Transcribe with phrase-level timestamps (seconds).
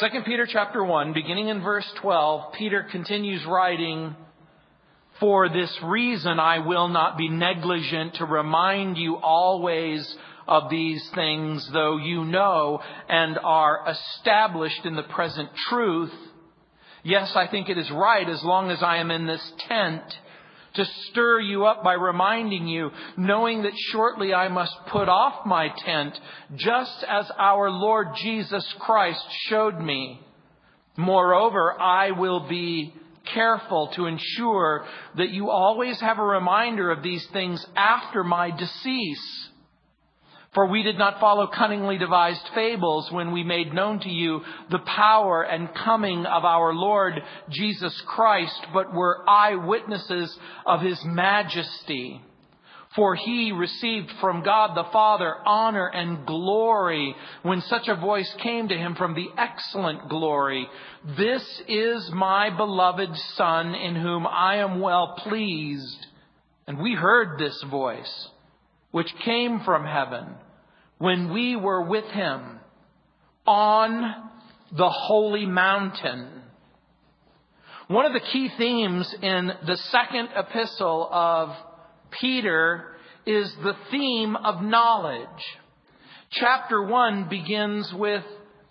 [0.00, 4.16] 2 Peter chapter 1, beginning in verse 12, Peter continues writing,
[5.18, 10.16] For this reason I will not be negligent to remind you always
[10.48, 16.14] of these things, though you know and are established in the present truth.
[17.04, 20.02] Yes, I think it is right as long as I am in this tent
[20.74, 25.68] to stir you up by reminding you, knowing that shortly I must put off my
[25.84, 26.18] tent,
[26.56, 30.20] just as our Lord Jesus Christ showed me.
[30.96, 32.94] Moreover, I will be
[33.34, 34.84] careful to ensure
[35.16, 39.49] that you always have a reminder of these things after my decease
[40.52, 44.80] for we did not follow cunningly devised fables when we made known to you the
[44.80, 50.36] power and coming of our Lord Jesus Christ, but were eyewitnesses
[50.66, 52.20] of his majesty.
[52.96, 58.66] For he received from God the Father honor and glory when such a voice came
[58.66, 60.66] to him from the excellent glory.
[61.16, 66.06] This is my beloved Son in whom I am well pleased.
[66.66, 68.28] And we heard this voice
[68.90, 70.34] which came from heaven
[71.00, 72.60] when we were with him
[73.46, 74.14] on
[74.76, 76.28] the holy mountain.
[77.88, 81.56] One of the key themes in the second epistle of
[82.10, 85.26] Peter is the theme of knowledge.
[86.32, 88.22] Chapter 1 begins with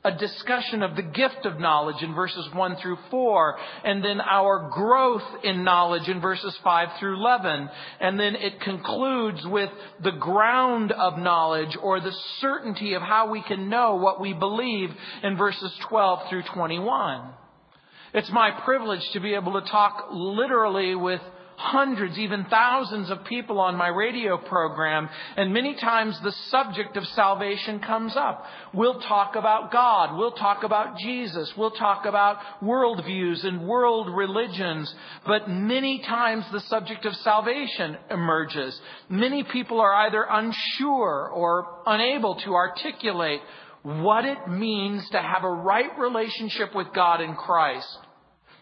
[0.04, 4.70] a discussion of the gift of knowledge in verses 1 through 4, and then our
[4.72, 7.70] growth in knowledge in verses 5 through 11.
[8.00, 9.70] And then it concludes with
[10.02, 14.90] the ground of knowledge or the certainty of how we can know what we believe
[15.22, 17.34] in verses 12 through 21.
[18.14, 21.22] It's my privilege to be able to talk literally with
[21.60, 27.06] hundreds, even thousands of people on my radio program, and many times the subject of
[27.08, 28.46] salvation comes up.
[28.74, 30.18] We'll talk about God.
[30.18, 31.52] We'll talk about Jesus.
[31.58, 34.94] We'll talk about worldviews and world religions.
[35.26, 38.80] But many times the subject of salvation emerges.
[39.10, 43.42] Many people are either unsure or unable to articulate
[43.84, 47.98] what it means to have a right relationship with God in Christ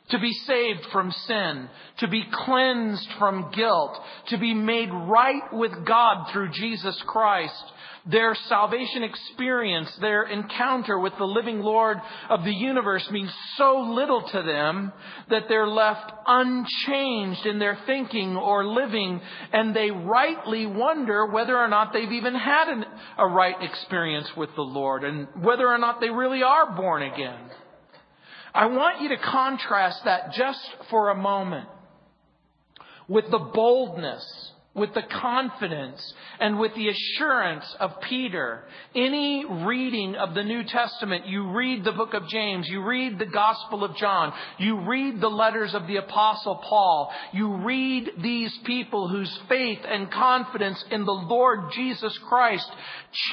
[0.10, 1.70] to be saved from sin,
[2.00, 3.98] to be cleansed from guilt,
[4.28, 7.64] to be made right with God through Jesus Christ.
[8.10, 11.98] Their salvation experience, their encounter with the living Lord
[12.30, 14.94] of the universe means so little to them
[15.30, 19.20] that they're left unchanged in their thinking or living,
[19.52, 22.86] and they rightly wonder whether or not they've even had an,
[23.18, 27.50] a right experience with the Lord and whether or not they really are born again.
[28.58, 30.60] I want you to contrast that just
[30.90, 31.70] for a moment
[33.08, 38.64] with the boldness with the confidence and with the assurance of Peter.
[38.94, 43.26] Any reading of the New Testament, you read the book of James, you read the
[43.26, 49.10] Gospel of John, you read the letters of the Apostle Paul, you read these people
[49.10, 52.70] whose faith and confidence in the Lord Jesus Christ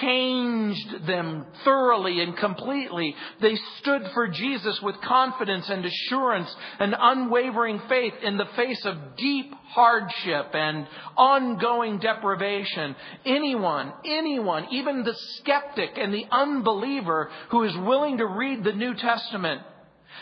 [0.00, 3.14] changed them thoroughly and completely.
[3.42, 9.16] They stood for Jesus with confidence and assurance and unwavering faith in the face of
[9.16, 10.86] deep hardship and
[11.16, 12.94] ongoing deprivation.
[13.26, 18.94] Anyone, anyone, even the skeptic and the unbeliever who is willing to read the New
[18.94, 19.62] Testament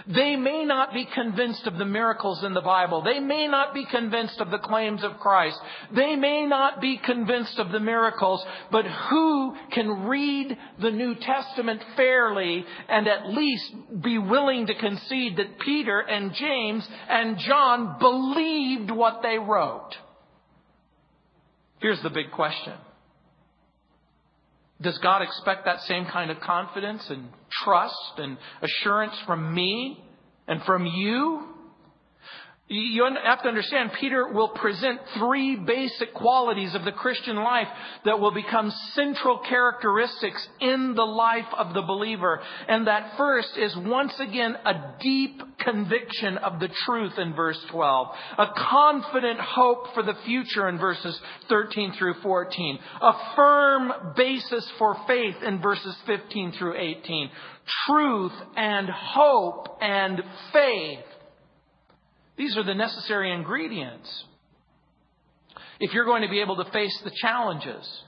[0.06, 3.02] they may not be convinced of the miracles in the Bible.
[3.02, 5.58] They may not be convinced of the claims of Christ.
[5.94, 11.82] They may not be convinced of the miracles, but who can read the New Testament
[11.96, 18.90] fairly and at least be willing to concede that Peter and James and John believed
[18.90, 19.90] what they wrote?
[21.80, 22.74] Here's the big question.
[24.82, 27.28] Does God expect that same kind of confidence and
[27.64, 30.02] trust and assurance from me
[30.48, 31.51] and from you?
[32.72, 37.68] You have to understand, Peter will present three basic qualities of the Christian life
[38.06, 42.40] that will become central characteristics in the life of the believer.
[42.68, 48.08] And that first is once again a deep conviction of the truth in verse 12.
[48.38, 51.20] A confident hope for the future in verses
[51.50, 52.78] 13 through 14.
[53.02, 57.30] A firm basis for faith in verses 15 through 18.
[57.86, 60.22] Truth and hope and
[60.54, 61.04] faith
[62.42, 64.24] these are the necessary ingredients.
[65.78, 68.02] If you're going to be able to face the challenges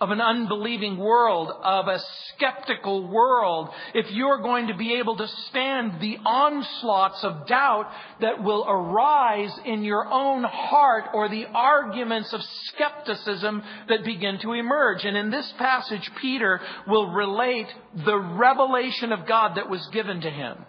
[0.00, 5.28] of an unbelieving world, of a skeptical world, if you're going to be able to
[5.50, 7.90] stand the onslaughts of doubt
[8.22, 14.52] that will arise in your own heart or the arguments of skepticism that begin to
[14.52, 15.04] emerge.
[15.04, 16.58] And in this passage, Peter
[16.88, 17.68] will relate
[18.06, 20.64] the revelation of God that was given to him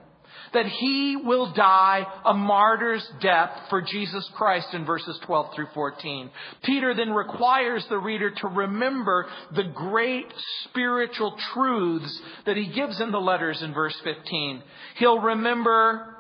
[0.56, 6.32] that he will die a martyr's death for Jesus Christ in verses 12 through 14.
[6.64, 10.26] Peter then requires the reader to remember the great
[10.64, 14.64] spiritual truths that he gives in the letters in verse 15.
[14.98, 16.15] He'll remember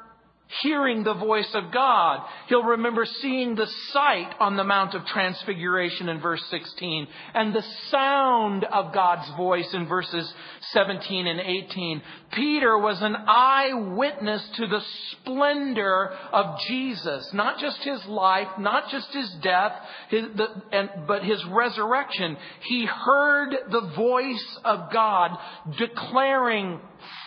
[0.61, 2.25] hearing the voice of God.
[2.47, 7.63] He'll remember seeing the sight on the Mount of Transfiguration in verse 16 and the
[7.89, 10.31] sound of God's voice in verses
[10.71, 12.01] 17 and 18.
[12.33, 14.81] Peter was an eyewitness to the
[15.11, 19.73] splendor of Jesus, not just his life, not just his death,
[20.09, 22.37] his, the, and, but his resurrection.
[22.61, 25.31] He heard the voice of God
[25.77, 26.79] declaring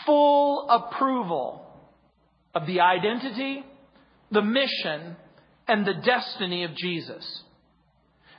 [0.07, 1.68] full approval
[2.55, 3.65] of the identity,
[4.31, 5.17] the mission,
[5.67, 7.43] and the destiny of Jesus.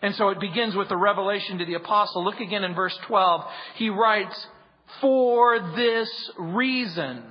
[0.02, 2.24] And so it begins with the revelation to the apostle.
[2.24, 3.42] Look again in verse 12.
[3.76, 4.48] He writes,
[5.02, 7.24] For this reason,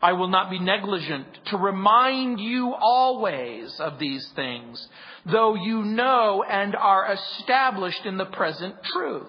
[0.00, 4.86] I will not be negligent to remind you always of these things,
[5.26, 9.26] though you know and are established in the present truth.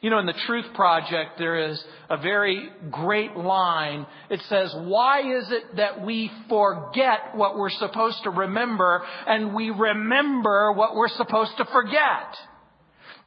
[0.00, 4.06] You know, in the Truth Project, there is a very great line.
[4.30, 9.68] It says, Why is it that we forget what we're supposed to remember and we
[9.68, 12.34] remember what we're supposed to forget?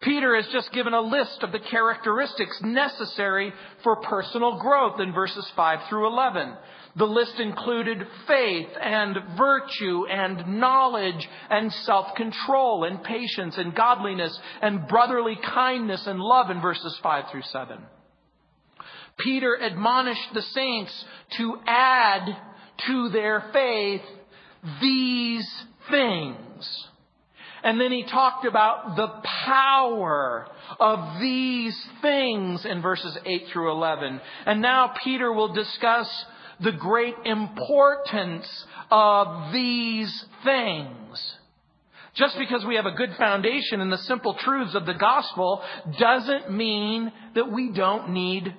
[0.02, 3.54] Peter has just given a list of the characteristics necessary
[3.84, 6.56] for personal growth in verses 5 through 11.
[6.96, 14.88] The list included faith and virtue and knowledge and self-control and patience and godliness and
[14.88, 17.80] brotherly kindness and love in verses 5 through 7.
[19.18, 21.06] Peter admonished the saints
[21.38, 22.38] to add
[22.88, 24.02] to their faith
[24.82, 25.50] these
[25.90, 26.88] things.
[27.64, 29.08] And then he talked about the
[29.46, 30.48] power
[30.80, 34.20] of these things in verses 8 through 11.
[34.46, 36.08] And now Peter will discuss
[36.62, 41.36] the great importance of these things.
[42.16, 45.64] Just because we have a good foundation in the simple truths of the gospel
[46.00, 48.54] doesn't mean that we don't need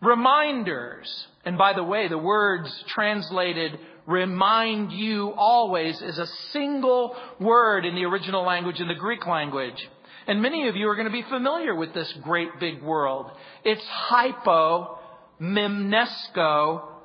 [0.00, 1.08] reminders.
[1.44, 7.94] And by the way, the words translated remind you always is a single word in
[7.94, 9.88] the original language, in the Greek language.
[10.26, 13.30] And many of you are going to be familiar with this great big world.
[13.64, 14.98] It's hypo
[15.40, 16.97] mimnesco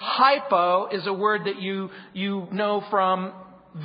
[0.00, 3.34] Hypo is a word that you, you know from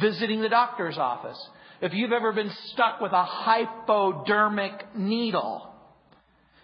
[0.01, 1.37] visiting the doctor's office.
[1.81, 5.69] If you've ever been stuck with a hypodermic needle,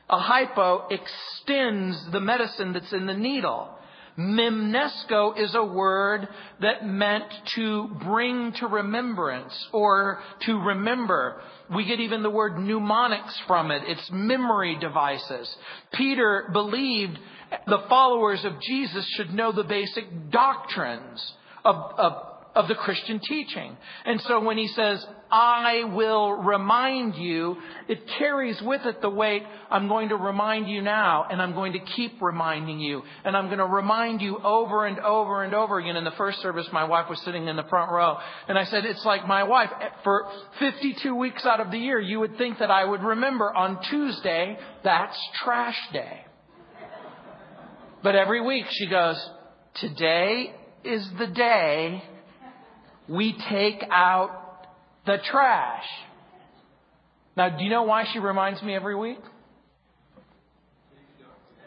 [0.09, 3.69] a hypo extends the medicine that's in the needle.
[4.17, 6.27] Mimnesco is a word
[6.61, 11.41] that meant to bring to remembrance or to remember.
[11.73, 13.83] We get even the word mnemonics from it.
[13.85, 15.53] It's memory devices.
[15.93, 17.17] Peter believed
[17.67, 21.33] the followers of Jesus should know the basic doctrines
[21.63, 22.13] of, of,
[22.53, 23.77] of the Christian teaching.
[24.05, 27.55] And so when he says, I will remind you,
[27.87, 31.73] it carries with it the weight, I'm going to remind you now, and I'm going
[31.73, 35.79] to keep reminding you, and I'm going to remind you over and over and over
[35.79, 35.95] again.
[35.95, 38.17] In the first service, my wife was sitting in the front row,
[38.49, 40.27] and I said, it's like my wife, eh, for
[40.59, 44.57] 52 weeks out of the year, you would think that I would remember on Tuesday,
[44.83, 46.25] that's trash day.
[48.03, 49.17] But every week she goes,
[49.75, 52.03] Today is the day
[53.11, 54.67] we take out
[55.05, 55.85] the trash.
[57.35, 59.19] Now, do you know why she reminds me every week?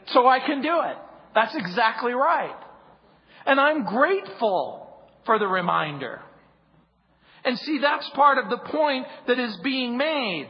[0.07, 0.97] So I can do it.
[1.35, 2.57] That's exactly right.
[3.47, 4.89] And I'm grateful
[5.27, 6.23] for the reminder.
[7.45, 10.49] And see, that's part of the point that is being made.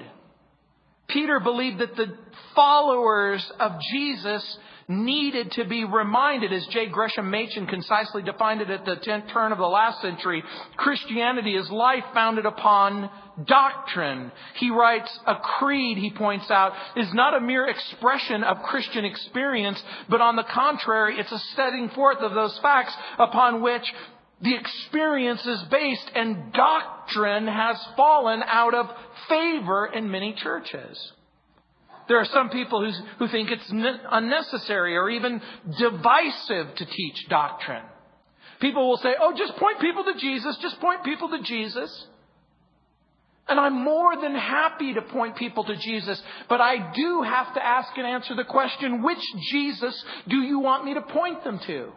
[1.09, 2.17] Peter believed that the
[2.55, 4.59] followers of Jesus
[4.89, 6.87] needed to be reminded, as J.
[6.87, 8.97] Gresham Machen concisely defined it at the
[9.33, 10.43] turn of the last century,
[10.77, 13.11] Christianity is life founded upon
[13.47, 14.31] doctrine.
[14.57, 19.83] He writes, a creed, he points out, is not a mere expression of Christian experience,
[20.09, 23.85] but on the contrary, it's a setting forth of those facts upon which
[24.41, 28.87] the experience is based and doctrine has fallen out of
[29.29, 31.13] favor in many churches.
[32.09, 35.41] There are some people who think it's unnecessary or even
[35.79, 37.85] divisive to teach doctrine.
[38.61, 42.07] People will say, oh, just point people to Jesus, just point people to Jesus.
[43.47, 47.65] And I'm more than happy to point people to Jesus, but I do have to
[47.65, 51.93] ask and answer the question, which Jesus do you want me to point them to?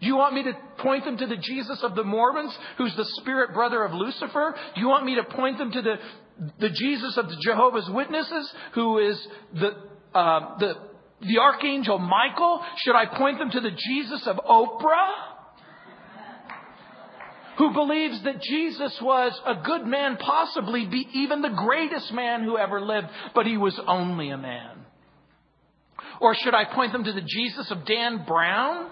[0.00, 3.04] Do you want me to point them to the Jesus of the Mormons, who's the
[3.20, 4.54] spirit brother of Lucifer?
[4.74, 5.96] Do you want me to point them to the,
[6.60, 9.70] the Jesus of the Jehovah's Witnesses, who is the,
[10.14, 10.74] uh, the,
[11.20, 12.62] the Archangel Michael?
[12.78, 15.28] Should I point them to the Jesus of Oprah?
[17.58, 22.56] Who believes that Jesus was a good man, possibly be even the greatest man who
[22.56, 24.86] ever lived, but he was only a man?
[26.20, 28.90] Or should I point them to the Jesus of Dan Brown?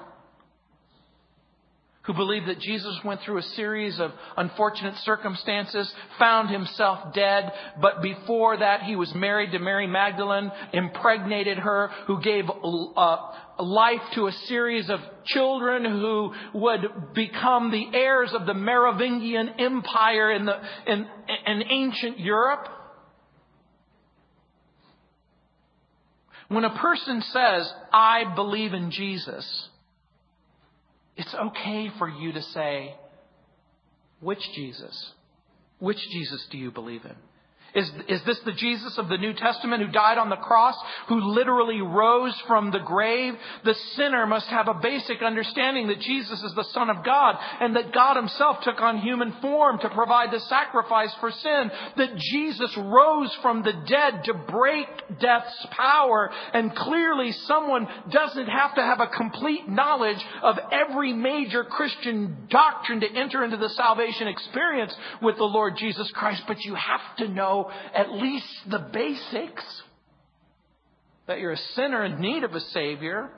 [2.07, 8.01] Who believed that Jesus went through a series of unfortunate circumstances, found himself dead, but
[8.03, 13.17] before that he was married to Mary Magdalene, impregnated her, who gave uh,
[13.59, 20.33] life to a series of children who would become the heirs of the Merovingian Empire
[20.33, 21.07] in, the, in,
[21.47, 22.69] in ancient Europe.
[26.49, 29.69] When a person says, I believe in Jesus,
[31.17, 32.95] it's okay for you to say,
[34.21, 35.13] which Jesus?
[35.79, 37.17] Which Jesus do you believe in?
[37.77, 40.75] Is, is this the Jesus of the New Testament who died on the cross,
[41.09, 43.35] who literally rose from the grave?
[43.65, 47.77] The sinner must have a basic understanding that Jesus is the Son of God and
[47.77, 51.71] that God Himself took on human form to provide the sacrifice for sin.
[51.99, 54.89] That Jesus rose from the dead to break
[55.21, 56.31] death's power.
[56.55, 63.01] And clearly someone doesn't have to have a complete knowledge of every major Christian doctrine
[63.01, 67.29] to enter into the salvation experience with the Lord Jesus Christ, but you have to
[67.29, 69.83] know at least the basics
[71.27, 73.31] that you're a sinner in need of a Savior.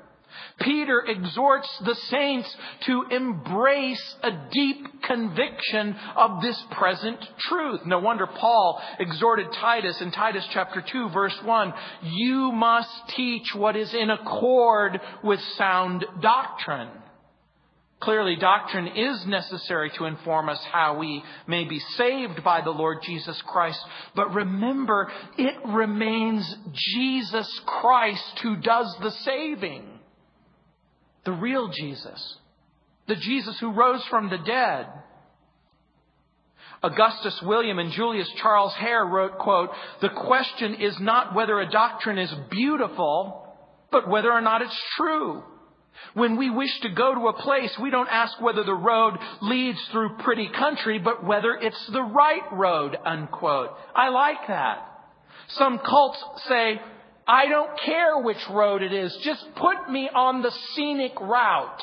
[0.61, 2.55] Peter exhorts the saints
[2.85, 7.81] to embrace a deep conviction of this present truth.
[7.87, 13.75] No wonder Paul exhorted Titus in Titus chapter 2 verse 1, you must teach what
[13.75, 16.91] is in accord with sound doctrine.
[18.01, 22.99] Clearly, doctrine is necessary to inform us how we may be saved by the Lord
[23.03, 23.81] Jesus Christ.
[24.15, 29.85] But remember, it remains Jesus Christ who does the saving.
[31.25, 32.37] The real Jesus.
[33.09, 34.87] The Jesus who rose from the dead.
[36.83, 42.19] Augustus William and Julius Charles Hare wrote, quote, The question is not whether a doctrine
[42.19, 43.57] is beautiful,
[43.91, 45.43] but whether or not it's true.
[46.15, 49.79] When we wish to go to a place, we don't ask whether the road leads
[49.93, 53.71] through pretty country, but whether it's the right road, unquote.
[53.95, 54.85] I like that.
[55.49, 56.81] Some cults say,
[57.27, 61.83] I don't care which road it is, just put me on the scenic route.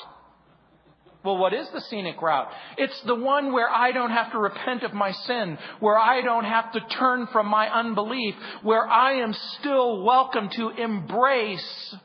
[1.24, 2.50] Well, what is the scenic route?
[2.78, 6.46] It's the one where I don't have to repent of my sin, where I don't
[6.46, 11.96] have to turn from my unbelief, where I am still welcome to embrace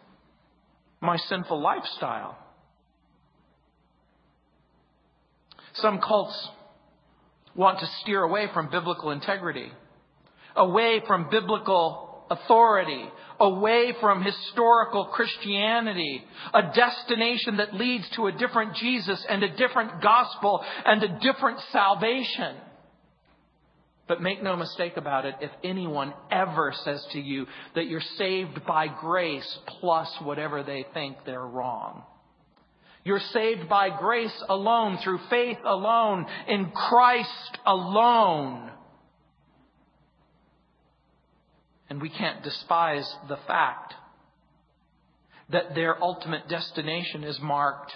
[1.00, 2.36] my sinful lifestyle.
[5.74, 6.48] Some cults
[7.54, 9.70] want to steer away from biblical integrity,
[10.56, 13.04] away from biblical authority,
[13.38, 16.22] away from historical Christianity,
[16.54, 21.58] a destination that leads to a different Jesus and a different gospel and a different
[21.72, 22.56] salvation.
[24.10, 28.66] But make no mistake about it, if anyone ever says to you that you're saved
[28.66, 32.02] by grace plus whatever they think, they're wrong.
[33.04, 38.72] You're saved by grace alone, through faith alone, in Christ alone.
[41.88, 43.94] And we can't despise the fact
[45.50, 47.92] that their ultimate destination is marked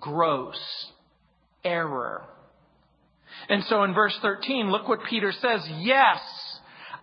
[0.00, 0.86] gross
[1.62, 2.24] error
[3.48, 5.60] and so in verse 13, look what Peter says.
[5.78, 6.20] Yes,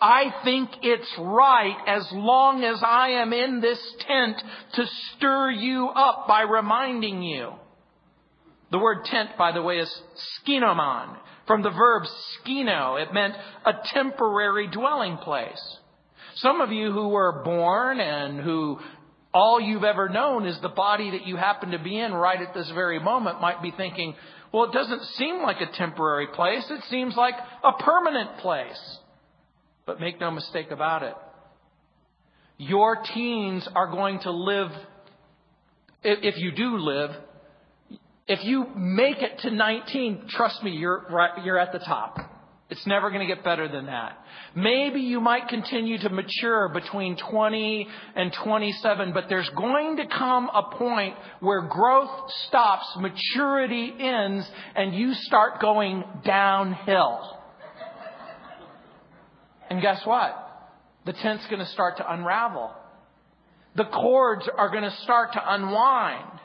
[0.01, 4.41] I think it's right as long as I am in this tent
[4.75, 7.51] to stir you up by reminding you.
[8.71, 10.01] The word tent, by the way, is
[10.39, 11.17] skinomon,
[11.47, 13.01] from the verb skino.
[13.01, 13.33] It meant
[13.65, 15.77] a temporary dwelling place.
[16.35, 18.79] Some of you who were born and who
[19.33, 22.53] all you've ever known is the body that you happen to be in right at
[22.53, 24.15] this very moment might be thinking,
[24.51, 26.65] well, it doesn't seem like a temporary place.
[26.69, 28.97] It seems like a permanent place.
[29.85, 31.13] But make no mistake about it.
[32.57, 34.71] Your teens are going to live,
[36.03, 37.11] if you do live,
[38.27, 42.17] if you make it to 19, trust me, you're, right, you're at the top.
[42.69, 44.19] It's never going to get better than that.
[44.55, 50.49] Maybe you might continue to mature between 20 and 27, but there's going to come
[50.53, 57.37] a point where growth stops, maturity ends, and you start going downhill.
[59.71, 60.35] And guess what?
[61.07, 62.71] The tent's going to start to unravel.
[63.75, 66.38] The cords are going to start to unwind.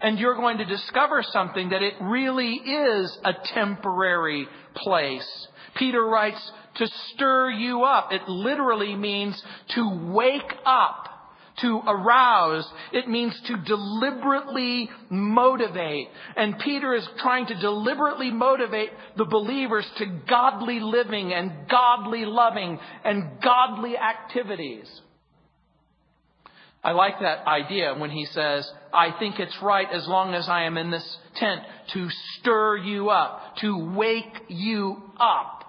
[0.00, 5.48] And you're going to discover something that it really is a temporary place.
[5.76, 8.12] Peter writes, to stir you up.
[8.12, 9.40] It literally means
[9.74, 11.08] to wake up
[11.60, 12.68] to arouse.
[12.92, 16.08] It means to deliberately motivate.
[16.36, 22.78] And Peter is trying to deliberately motivate the believers to godly living and godly loving
[23.04, 24.88] and godly activities.
[26.84, 30.64] I like that idea when he says, I think it's right as long as I
[30.64, 31.62] am in this tent
[31.94, 35.64] to stir you up, to wake you up.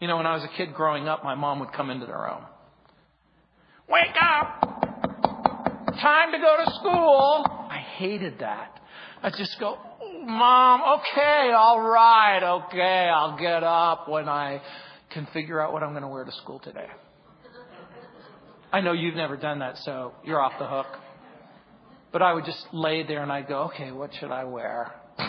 [0.00, 2.12] You know, when I was a kid growing up, my mom would come into the
[2.12, 2.42] room.
[3.88, 4.74] Wake up!
[6.04, 7.46] time to go to school.
[7.70, 8.80] I hated that.
[9.22, 14.60] I'd just go, oh, Mom, okay, all right, okay, I'll get up when I
[15.10, 16.88] can figure out what I'm going to wear to school today.
[18.74, 20.86] I know you've never done that, so you're off the hook.
[22.10, 24.92] But I would just lay there and I'd go, okay, what should I wear?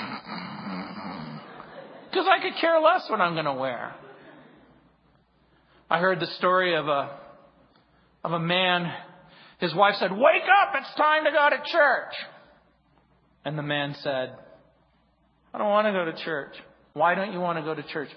[2.09, 3.93] Because I could care less what I'm going to wear.
[5.89, 7.19] I heard the story of a
[8.23, 8.89] of a man
[9.59, 12.13] his wife said, Wake up, it's time to go to church.
[13.43, 14.33] And the man said,
[15.53, 16.53] I don't want to go to church.
[16.93, 18.09] Why don't you want to go to church?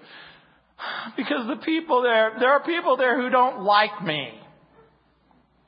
[1.17, 4.31] Because the people there, there are people there who don't like me.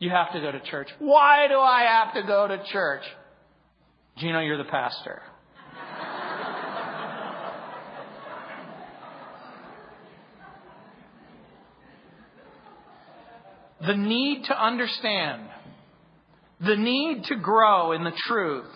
[0.00, 0.88] You have to go to church.
[0.98, 3.02] Why do I have to go to church?
[4.16, 5.22] Gino, you're the pastor.
[13.86, 15.42] the need to understand
[16.60, 18.68] the need to grow in the truth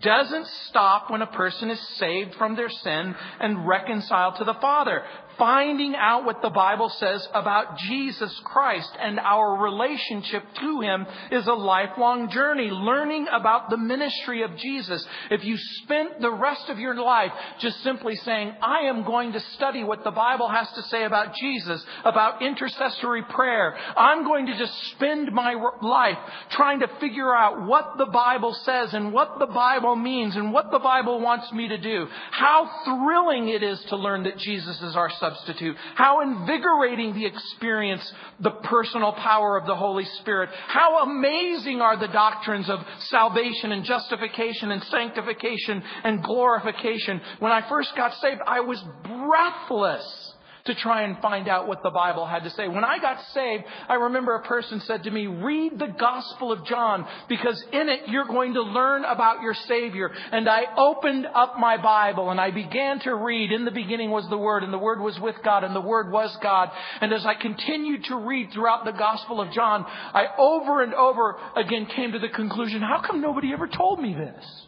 [0.00, 5.02] doesn't stop when a person is saved from their sin and reconciled to the Father
[5.38, 11.46] finding out what the Bible says about Jesus Christ and our relationship to Him is
[11.46, 12.70] a lifelong journey.
[12.70, 15.06] Learning about the ministry of Jesus.
[15.30, 19.40] If you spent the rest of your life just simply saying, I am going to
[19.54, 24.58] study what the Bible has to say about Jesus, about intercessory prayer, I'm going to
[24.58, 26.18] just spend my life
[26.50, 30.70] trying to figure out what the Bible says and what the Bible means and what
[30.70, 32.06] the Bible wants me to do.
[32.30, 35.76] How thrilling it is to learn that Jesus is our substitute.
[35.94, 38.02] How invigorating the experience,
[38.40, 40.50] the personal power of the Holy Spirit.
[40.66, 47.20] How amazing are the doctrines of salvation and justification and sanctification and glorification.
[47.38, 50.31] When I first got saved, I was breathless
[50.64, 52.68] to try and find out what the Bible had to say.
[52.68, 56.64] When I got saved, I remember a person said to me, read the Gospel of
[56.66, 60.10] John because in it you're going to learn about your Savior.
[60.30, 63.50] And I opened up my Bible and I began to read.
[63.50, 66.12] In the beginning was the Word and the Word was with God and the Word
[66.12, 66.70] was God.
[67.00, 71.36] And as I continued to read throughout the Gospel of John, I over and over
[71.56, 74.66] again came to the conclusion, how come nobody ever told me this?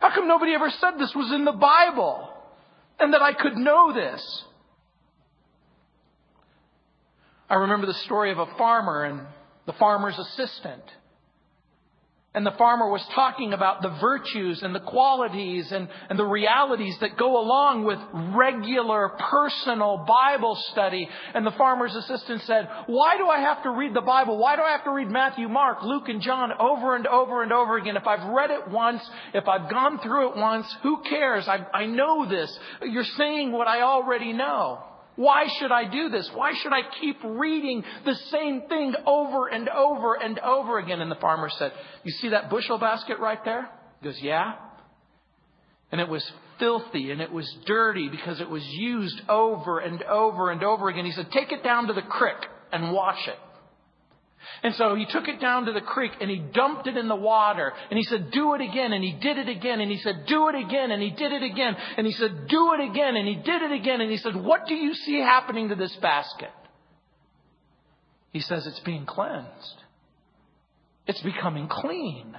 [0.00, 2.34] How come nobody ever said this was in the Bible?
[3.00, 4.44] And that I could know this?
[7.48, 9.26] I remember the story of a farmer and
[9.66, 10.82] the farmer's assistant.
[12.34, 16.94] And the farmer was talking about the virtues and the qualities and, and the realities
[17.00, 17.98] that go along with
[18.36, 21.08] regular personal Bible study.
[21.32, 24.36] And the farmer's assistant said, Why do I have to read the Bible?
[24.36, 27.52] Why do I have to read Matthew, Mark, Luke, and John over and over and
[27.52, 27.96] over again?
[27.96, 31.48] If I've read it once, if I've gone through it once, who cares?
[31.48, 32.56] I, I know this.
[32.82, 34.84] You're saying what I already know.
[35.18, 36.30] Why should I do this?
[36.32, 41.00] Why should I keep reading the same thing over and over and over again?
[41.00, 41.72] And the farmer said,
[42.04, 43.68] You see that bushel basket right there?
[44.00, 44.52] He goes, Yeah.
[45.90, 46.24] And it was
[46.60, 51.04] filthy and it was dirty because it was used over and over and over again.
[51.04, 53.38] He said, Take it down to the creek and wash it.
[54.62, 57.16] And so he took it down to the creek and he dumped it in the
[57.16, 57.72] water.
[57.90, 58.92] And he said, do it again.
[58.92, 59.80] And he did it again.
[59.80, 60.90] And he said, do it again.
[60.90, 61.76] And he did it again.
[61.96, 63.16] And he said, do it again.
[63.16, 64.00] And he did it again.
[64.00, 66.50] And he said, what do you see happening to this basket?
[68.30, 69.82] He says, it's being cleansed.
[71.06, 72.36] It's becoming clean.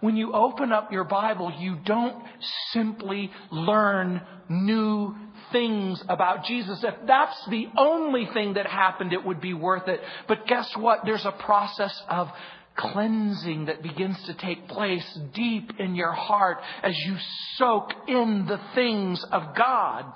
[0.00, 2.24] When you open up your Bible, you don't
[2.72, 5.14] simply learn new
[5.54, 6.82] things about Jesus.
[6.82, 10.00] If that's the only thing that happened, it would be worth it.
[10.26, 11.02] But guess what?
[11.04, 12.28] There's a process of
[12.76, 17.16] cleansing that begins to take place deep in your heart as you
[17.56, 20.06] soak in the things of God.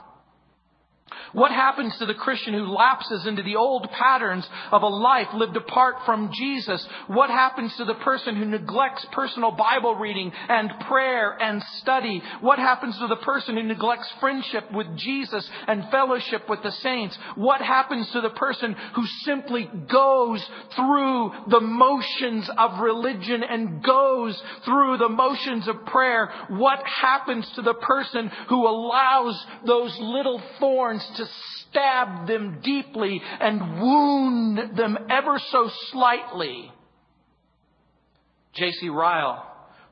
[1.32, 5.56] What happens to the Christian who lapses into the old patterns of a life lived
[5.56, 6.86] apart from Jesus?
[7.06, 12.22] What happens to the person who neglects personal Bible reading and prayer and study?
[12.40, 17.16] What happens to the person who neglects friendship with Jesus and fellowship with the saints?
[17.34, 20.44] What happens to the person who simply goes
[20.76, 26.30] through the motions of religion and goes through the motions of prayer?
[26.48, 31.28] What happens to the person who allows those little thorns to
[31.68, 36.72] stab them deeply and wound them ever so slightly.
[38.54, 38.88] J.C.
[38.88, 39.44] Ryle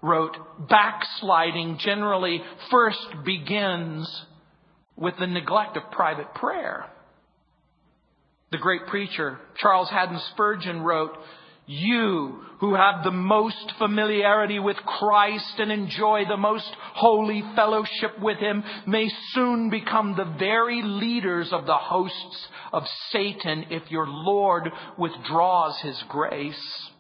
[0.03, 0.37] wrote,
[0.69, 4.25] backsliding generally first begins
[4.97, 6.87] with the neglect of private prayer.
[8.53, 11.17] The great preacher Charles Haddon Spurgeon wrote,
[11.67, 18.39] you who have the most familiarity with Christ and enjoy the most holy fellowship with
[18.39, 24.71] Him may soon become the very leaders of the hosts of Satan if your Lord
[24.97, 26.91] withdraws His grace.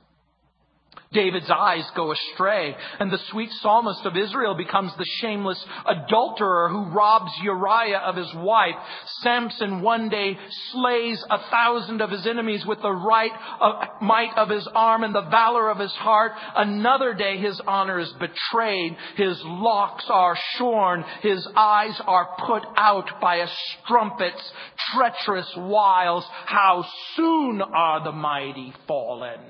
[1.12, 6.90] David's eyes go astray, and the sweet psalmist of Israel becomes the shameless adulterer who
[6.90, 8.74] robs Uriah of his wife.
[9.22, 10.36] Samson one day
[10.72, 15.14] slays a thousand of his enemies with the right of, might of his arm and
[15.14, 16.32] the valor of his heart.
[16.56, 23.20] Another day his honor is betrayed, his locks are shorn, his eyes are put out
[23.20, 23.48] by a
[23.84, 24.52] strumpet's
[24.92, 26.24] treacherous wiles.
[26.46, 29.40] How soon are the mighty fallen?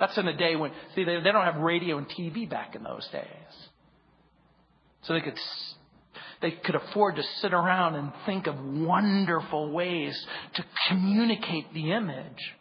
[0.00, 2.82] That's in a day when, see, they, they don't have radio and TV back in
[2.82, 3.68] those days.
[5.02, 5.38] So they could,
[6.40, 10.18] they could afford to sit around and think of wonderful ways
[10.54, 12.54] to communicate the image.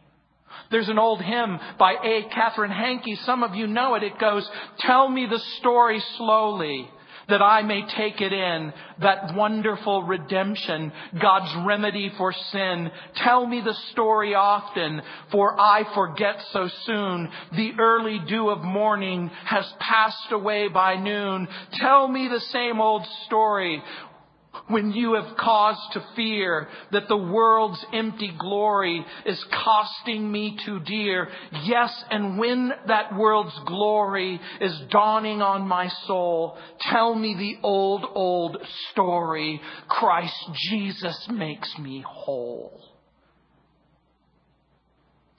[0.69, 2.23] There's an old hymn by A.
[2.33, 3.15] Katherine Hankey.
[3.25, 4.03] Some of you know it.
[4.03, 4.47] It goes,
[4.79, 6.89] Tell me the story slowly
[7.29, 12.91] that I may take it in, that wonderful redemption, God's remedy for sin.
[13.15, 17.29] Tell me the story often, for I forget so soon.
[17.55, 21.47] The early dew of morning has passed away by noon.
[21.73, 23.81] Tell me the same old story
[24.67, 30.79] when you have cause to fear that the world's empty glory is costing me too
[30.79, 31.29] dear.
[31.63, 38.05] Yes, and when that world's glory is dawning on my soul, tell me the old,
[38.13, 38.57] old
[38.91, 39.61] story.
[39.87, 40.35] Christ
[40.69, 42.81] Jesus makes me whole.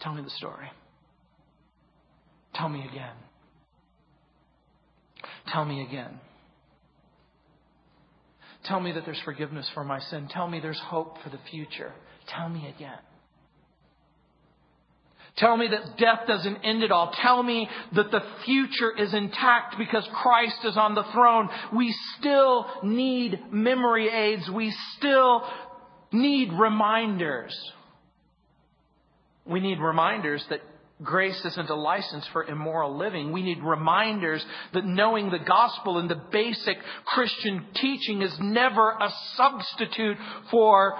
[0.01, 0.71] Tell me the story.
[2.55, 3.17] Tell me again.
[5.49, 6.21] Tell me again.
[8.65, 10.29] Tell me that there's forgiveness for my sin.
[10.29, 11.93] Tell me there's hope for the future.
[12.29, 12.99] Tell me again.
[15.37, 17.13] Tell me that death doesn't end it all.
[17.23, 21.49] Tell me that the future is intact because Christ is on the throne.
[21.75, 24.51] We still need memory aids.
[24.51, 25.43] We still
[26.13, 27.57] need reminders.
[29.47, 30.61] We need reminders that
[31.03, 33.33] Grace isn't a license for immoral living.
[33.33, 39.11] We need reminders that knowing the gospel and the basic Christian teaching is never a
[39.37, 40.19] substitute
[40.51, 40.99] for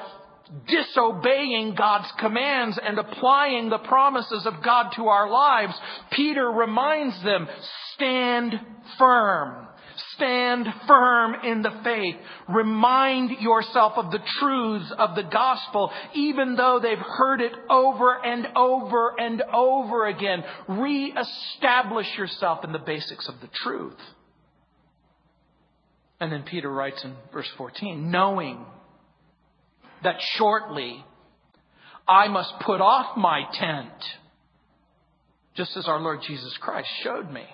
[0.67, 5.75] disobeying God's commands and applying the promises of God to our lives.
[6.13, 7.47] Peter reminds them,
[7.95, 8.55] stand
[8.99, 9.69] firm.
[10.15, 12.17] Stand firm in the faith.
[12.49, 18.49] Remind yourself of the truths of the gospel, even though they've heard it over and
[18.57, 20.45] over and over again.
[20.69, 23.99] Re-establish yourself in the basics of the truth.
[26.21, 28.65] And then Peter writes in verse 14, knowing
[30.03, 31.05] that shortly
[32.07, 33.93] I must put off my tent,
[35.55, 37.45] just as our Lord Jesus Christ showed me.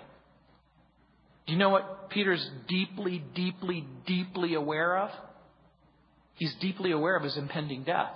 [1.47, 5.11] Do you know what Peter's deeply, deeply, deeply aware of?
[6.35, 8.11] He's deeply aware of his impending death.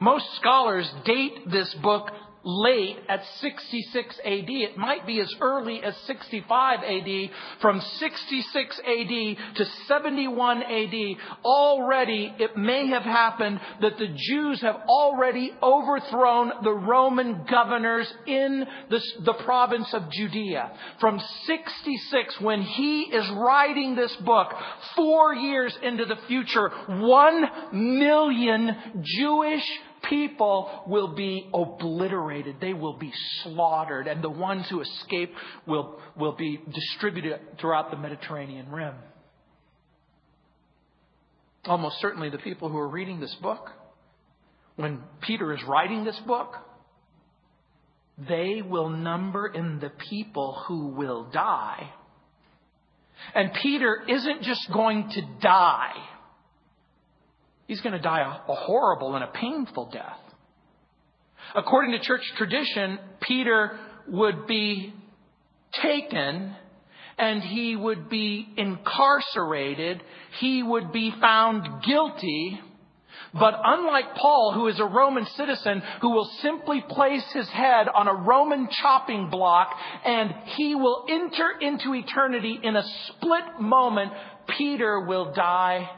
[0.00, 2.08] Most scholars date this book
[2.44, 4.48] late at 66 AD.
[4.48, 7.30] It might be as early as 65 AD.
[7.60, 10.94] From 66 AD to 71 AD,
[11.44, 18.64] already it may have happened that the Jews have already overthrown the Roman governors in
[18.90, 20.70] the, the province of Judea.
[21.00, 24.48] From 66, when he is writing this book,
[24.94, 29.64] four years into the future, one million Jewish
[30.08, 32.56] people will be obliterated.
[32.60, 33.12] They will be
[33.42, 34.06] slaughtered.
[34.06, 35.32] And the ones who escape
[35.66, 38.94] will, will be distributed throughout the Mediterranean rim.
[41.66, 43.70] Almost certainly the people who are reading this book,
[44.76, 46.54] when Peter is writing this book,
[48.28, 51.90] they will number in the people who will die.
[53.34, 55.94] And Peter isn't just going to die.
[57.66, 60.18] He's going to die a, a horrible and a painful death.
[61.54, 64.92] According to church tradition, Peter would be
[65.82, 66.54] taken
[67.16, 70.02] and he would be incarcerated.
[70.40, 72.60] He would be found guilty.
[73.32, 78.08] But unlike Paul, who is a Roman citizen, who will simply place his head on
[78.08, 79.70] a Roman chopping block
[80.04, 84.12] and he will enter into eternity in a split moment,
[84.56, 85.88] Peter will die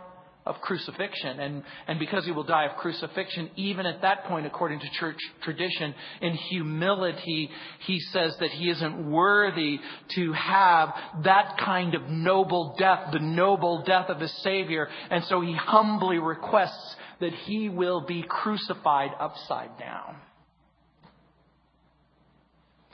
[0.46, 1.40] of crucifixion.
[1.40, 5.18] And, and because he will die of crucifixion, even at that point, according to church
[5.42, 9.80] tradition, in humility, he says that he isn't worthy
[10.14, 14.88] to have that kind of noble death, the noble death of his Savior.
[15.10, 20.16] And so he humbly requests that he will be crucified upside down.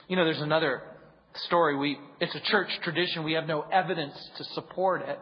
[0.07, 0.81] You know, there's another
[1.45, 1.77] story.
[1.77, 3.23] We, it's a church tradition.
[3.23, 5.19] We have no evidence to support it.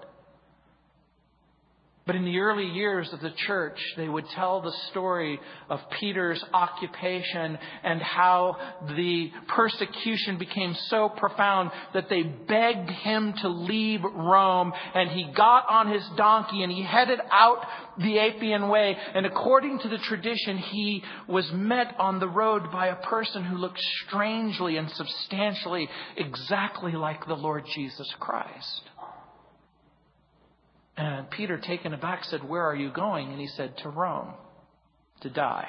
[2.04, 6.44] But in the early years of the church, they would tell the story of Peter's
[6.52, 8.58] occupation and how
[8.96, 14.74] the persecution became so profound that they begged him to leave Rome.
[14.96, 17.64] And he got on his donkey and he headed out
[18.00, 18.98] the Appian Way.
[19.14, 23.58] And according to the tradition, he was met on the road by a person who
[23.58, 25.88] looked strangely and substantially
[26.18, 28.91] exactly like the Lord Jesus Christ.
[30.98, 33.32] And Peter, taken aback, said, Where are you going?
[33.32, 34.34] And he said, To Rome,
[35.22, 35.68] to die.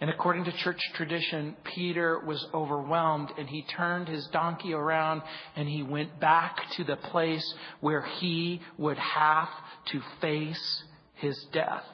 [0.00, 5.22] And according to church tradition, Peter was overwhelmed and he turned his donkey around
[5.54, 9.48] and he went back to the place where he would have
[9.92, 10.82] to face
[11.14, 11.84] his death.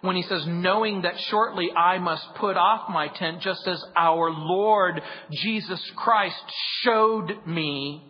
[0.00, 4.30] When he says, knowing that shortly I must put off my tent, just as our
[4.30, 6.42] Lord Jesus Christ
[6.82, 8.04] showed me.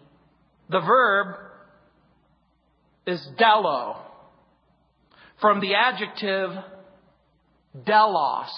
[0.69, 1.37] The verb
[3.07, 3.97] is dello,
[5.41, 6.51] from the adjective
[7.85, 8.51] delos.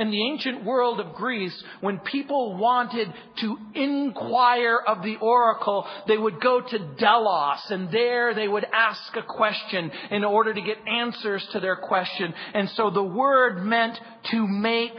[0.00, 6.16] In the ancient world of Greece, when people wanted to inquire of the oracle, they
[6.16, 10.78] would go to Delos and there they would ask a question in order to get
[10.88, 12.32] answers to their question.
[12.54, 14.98] And so the word meant to make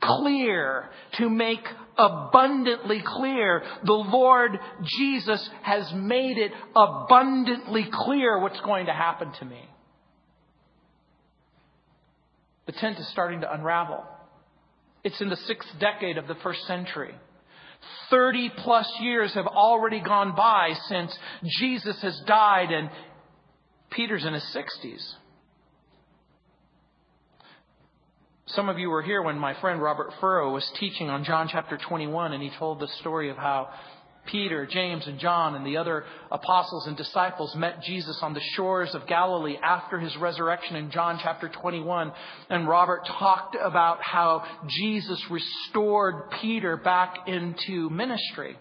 [0.00, 3.64] clear, to make abundantly clear.
[3.82, 4.52] The Lord
[4.84, 9.68] Jesus has made it abundantly clear what's going to happen to me.
[12.66, 14.04] The tent is starting to unravel.
[15.08, 17.14] It's in the sixth decade of the first century.
[18.10, 21.16] 30 plus years have already gone by since
[21.58, 22.90] Jesus has died and
[23.90, 25.14] Peter's in his 60s.
[28.48, 31.78] Some of you were here when my friend Robert Furrow was teaching on John chapter
[31.78, 33.70] 21 and he told the story of how
[34.28, 38.94] Peter, James, and John and the other apostles and disciples met Jesus on the shores
[38.94, 42.12] of Galilee after his resurrection in John chapter 21.
[42.48, 48.56] And Robert talked about how Jesus restored Peter back into ministry.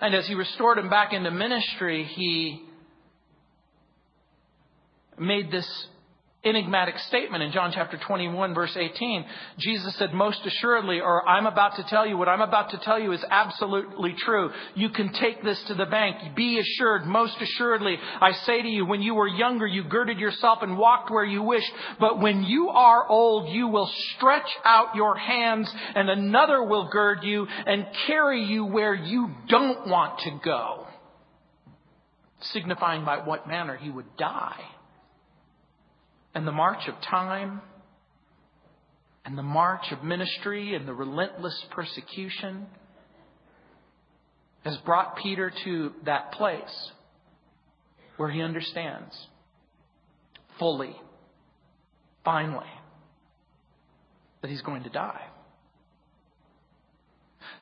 [0.00, 2.64] And as he restored him back into ministry, he
[5.18, 5.86] made this
[6.44, 9.24] enigmatic statement in John chapter 21 verse 18.
[9.58, 12.98] Jesus said, most assuredly, or I'm about to tell you, what I'm about to tell
[12.98, 14.50] you is absolutely true.
[14.74, 16.34] You can take this to the bank.
[16.34, 20.58] Be assured, most assuredly, I say to you, when you were younger, you girded yourself
[20.62, 21.70] and walked where you wished.
[22.00, 27.22] But when you are old, you will stretch out your hands and another will gird
[27.22, 30.88] you and carry you where you don't want to go.
[32.40, 34.60] Signifying by what manner he would die
[36.34, 37.60] and the march of time
[39.24, 42.66] and the march of ministry and the relentless persecution
[44.64, 46.90] has brought Peter to that place
[48.16, 49.14] where he understands
[50.58, 50.94] fully,
[52.24, 52.66] finally,
[54.40, 55.22] that he's going to die.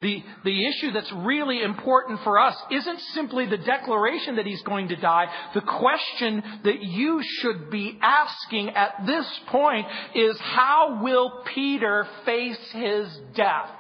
[0.03, 4.89] The, the issue that's really important for us isn't simply the declaration that he's going
[4.89, 5.27] to die.
[5.53, 12.59] The question that you should be asking at this point is how will Peter face
[12.73, 13.80] his death?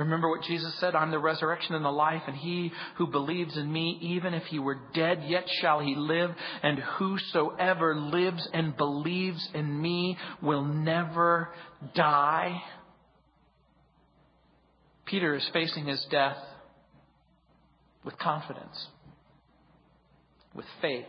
[0.00, 3.70] Remember what Jesus said, I'm the resurrection and the life, and he who believes in
[3.70, 6.30] me, even if he were dead, yet shall he live,
[6.62, 11.50] and whosoever lives and believes in me will never
[11.94, 12.62] die.
[15.04, 16.38] Peter is facing his death
[18.02, 18.86] with confidence,
[20.54, 21.04] with faith,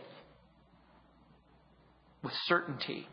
[2.22, 3.08] with certainty.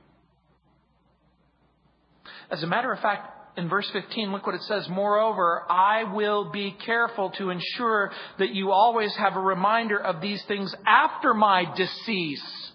[2.51, 4.87] As a matter of fact, in verse 15, look what it says.
[4.89, 10.43] Moreover, I will be careful to ensure that you always have a reminder of these
[10.47, 12.71] things after my decease.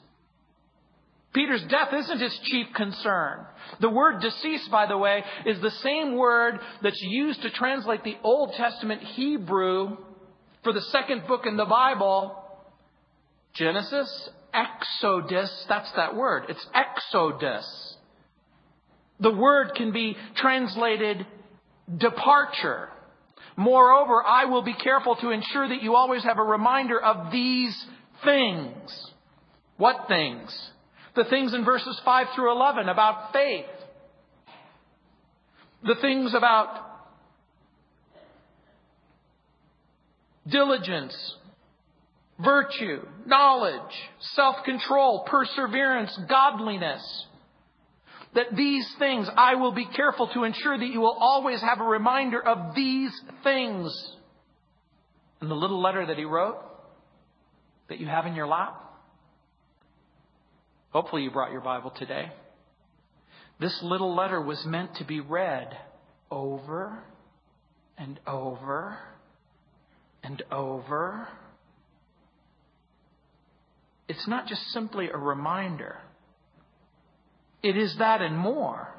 [1.32, 3.44] Peter's death isn't his chief concern.
[3.80, 8.16] The word decease, by the way, is the same word that's used to translate the
[8.22, 9.96] Old Testament Hebrew
[10.62, 12.40] for the second book in the Bible,
[13.54, 15.66] Genesis, Exodus.
[15.68, 16.44] That's that word.
[16.48, 17.93] It's Exodus.
[19.20, 21.26] The word can be translated
[21.96, 22.88] departure.
[23.56, 27.76] Moreover, I will be careful to ensure that you always have a reminder of these
[28.24, 29.10] things.
[29.76, 30.56] What things?
[31.14, 33.66] The things in verses 5 through 11 about faith.
[35.84, 36.80] The things about
[40.48, 41.36] diligence,
[42.42, 43.94] virtue, knowledge,
[44.34, 47.26] self-control, perseverance, godliness.
[48.34, 51.84] That these things, I will be careful to ensure that you will always have a
[51.84, 54.16] reminder of these things.
[55.40, 56.58] In the little letter that he wrote,
[57.88, 58.84] that you have in your lap,
[60.94, 62.30] Hopefully, you brought your Bible today.
[63.58, 65.76] This little letter was meant to be read
[66.30, 67.02] over
[67.98, 68.96] and over
[70.22, 71.26] and over.
[74.08, 75.96] It's not just simply a reminder,
[77.64, 78.94] it is that and more.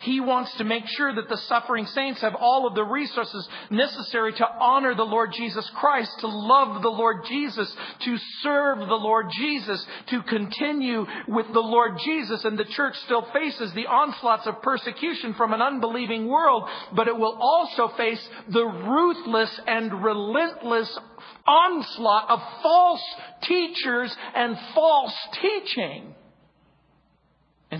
[0.00, 4.32] He wants to make sure that the suffering saints have all of the resources necessary
[4.34, 7.74] to honor the Lord Jesus Christ, to love the Lord Jesus,
[8.04, 12.44] to serve the Lord Jesus, to continue with the Lord Jesus.
[12.44, 17.16] And the church still faces the onslaughts of persecution from an unbelieving world, but it
[17.16, 20.98] will also face the ruthless and relentless
[21.46, 23.04] onslaught of false
[23.42, 26.14] teachers and false teaching.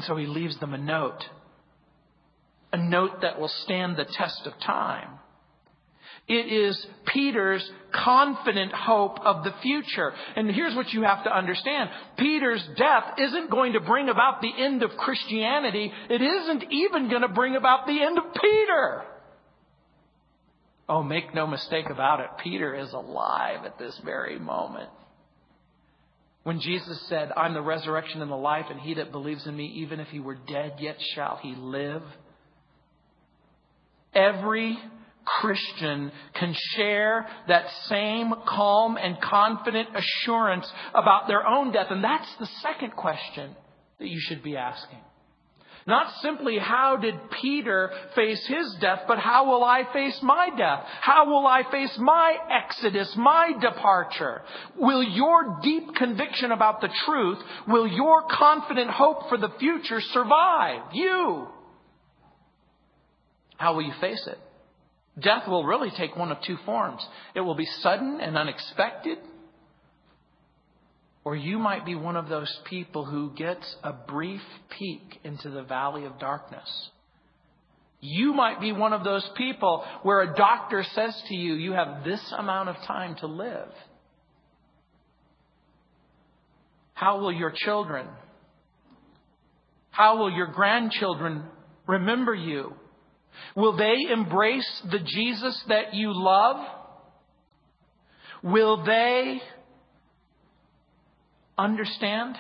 [0.00, 1.22] And so he leaves them a note
[2.72, 5.18] a note that will stand the test of time.
[6.26, 10.14] It is Peter's confident hope of the future.
[10.36, 11.90] And here's what you have to understand.
[12.16, 15.92] Peter's death isn't going to bring about the end of Christianity.
[16.08, 19.02] It isn't even going to bring about the end of Peter.
[20.88, 22.28] Oh, make no mistake about it.
[22.42, 24.88] Peter is alive at this very moment.
[26.42, 29.66] When Jesus said, I'm the resurrection and the life, and he that believes in me,
[29.76, 32.02] even if he were dead, yet shall he live.
[34.14, 34.78] Every
[35.24, 41.86] Christian can share that same calm and confident assurance about their own death.
[41.90, 43.54] And that's the second question
[43.98, 44.98] that you should be asking.
[45.90, 50.84] Not simply how did Peter face his death, but how will I face my death?
[51.00, 54.42] How will I face my exodus, my departure?
[54.76, 60.82] Will your deep conviction about the truth, will your confident hope for the future survive
[60.92, 61.48] you?
[63.56, 64.38] How will you face it?
[65.20, 67.04] Death will really take one of two forms.
[67.34, 69.18] It will be sudden and unexpected,
[71.24, 74.40] or you might be one of those people who gets a brief
[74.78, 76.90] peek into the valley of darkness.
[78.00, 82.02] You might be one of those people where a doctor says to you, you have
[82.02, 83.68] this amount of time to live.
[86.94, 88.06] How will your children,
[89.90, 91.44] how will your grandchildren
[91.86, 92.74] remember you?
[93.54, 96.64] Will they embrace the Jesus that you love?
[98.42, 99.40] Will they
[101.64, 102.36] understand?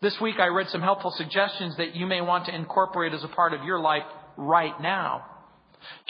[0.00, 3.28] This week I read some helpful suggestions that you may want to incorporate as a
[3.28, 4.02] part of your life
[4.36, 5.24] right now.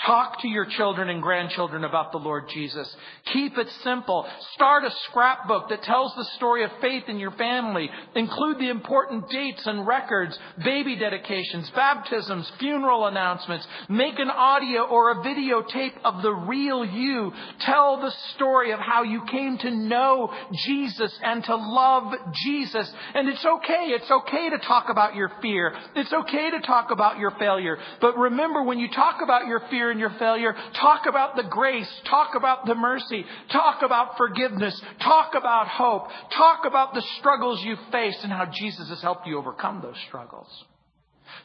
[0.06, 2.94] Talk to your children and grandchildren about the Lord Jesus.
[3.32, 4.26] Keep it simple.
[4.54, 7.88] Start a scrapbook that tells the story of faith in your family.
[8.14, 13.66] Include the important dates and records, baby dedications, baptisms, funeral announcements.
[13.88, 17.32] Make an audio or a videotape of the real you.
[17.60, 20.32] Tell the story of how you came to know
[20.66, 22.12] Jesus and to love
[22.44, 22.90] Jesus.
[23.14, 23.86] And it's okay.
[23.88, 25.74] It's okay to talk about your fear.
[25.94, 27.78] It's okay to talk about your failure.
[28.00, 30.54] But remember, when you talk about your fear and your failure.
[30.80, 31.90] Talk about the grace.
[32.08, 33.24] Talk about the mercy.
[33.50, 34.80] Talk about forgiveness.
[35.02, 36.08] Talk about hope.
[36.36, 40.48] Talk about the struggles you faced and how Jesus has helped you overcome those struggles.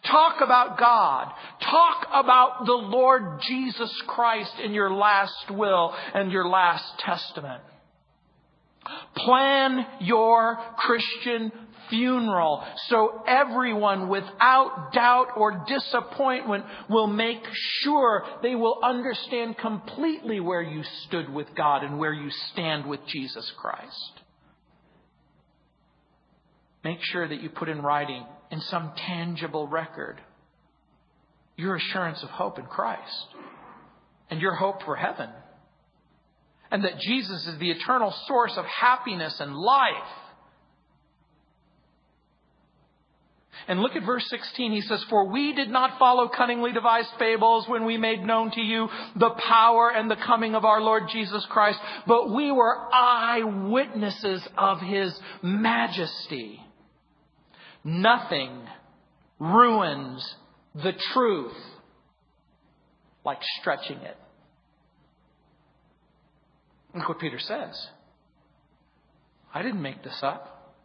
[0.06, 1.32] Talk about God.
[1.62, 7.62] Talk about the Lord Jesus Christ in your last will and your last testament.
[9.16, 11.52] Plan your Christian
[11.90, 17.44] funeral so everyone without doubt or disappointment will make
[17.82, 23.00] sure they will understand completely where you stood with God and where you stand with
[23.08, 24.12] Jesus Christ.
[26.84, 30.22] Make sure that you put in writing in some tangible record
[31.58, 33.28] your assurance of hope in Christ
[34.30, 35.30] and your hope for heaven.
[36.70, 39.92] And that Jesus is the eternal source of happiness and life.
[43.68, 44.72] And look at verse 16.
[44.72, 48.62] He says, For we did not follow cunningly devised fables when we made known to
[48.62, 54.48] you the power and the coming of our Lord Jesus Christ, but we were eyewitnesses
[54.58, 56.60] of his majesty.
[57.84, 58.62] Nothing
[59.40, 60.36] ruins
[60.76, 61.56] the truth
[63.26, 64.18] like stretching it.
[66.96, 67.88] Look what Peter says.
[69.54, 70.76] I didn't make this up.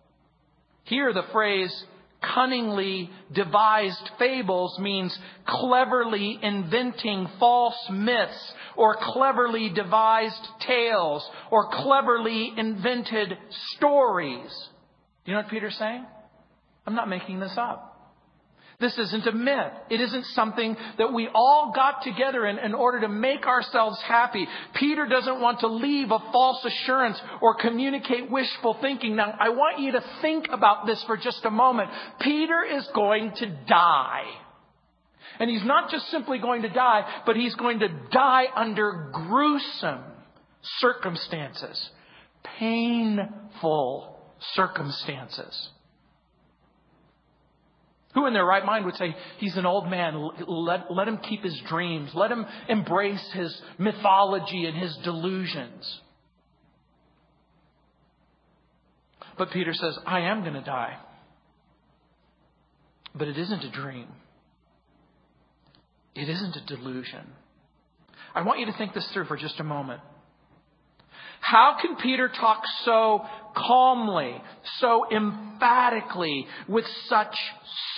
[0.85, 1.85] Here, the phrase
[2.23, 5.17] cunningly devised fables means
[5.47, 13.37] cleverly inventing false myths or cleverly devised tales or cleverly invented
[13.77, 14.69] stories.
[15.25, 16.05] You know what Peter's saying?
[16.87, 17.92] I'm not making this up.
[18.83, 19.73] This isn't a myth.
[19.91, 24.49] It isn't something that we all got together in, in order to make ourselves happy.
[24.75, 29.15] Peter doesn't want to leave a false assurance or communicate wishful thinking.
[29.15, 31.91] Now, I want you to think about this for just a moment.
[32.21, 34.25] Peter is going to die.
[35.39, 40.03] And he's not just simply going to die, but he's going to die under gruesome
[40.81, 41.91] circumstances,
[42.59, 44.19] painful
[44.55, 45.71] circumstances.
[48.15, 51.43] Who in their right mind would say, he's an old man, let, let him keep
[51.43, 56.01] his dreams, let him embrace his mythology and his delusions?
[59.39, 60.99] But Peter says, I am going to die.
[63.15, 64.09] But it isn't a dream.
[66.15, 67.27] It isn't a delusion.
[68.35, 70.01] I want you to think this through for just a moment.
[71.43, 73.21] How can Peter talk so
[73.55, 74.41] calmly,
[74.79, 77.37] so emphatically, with such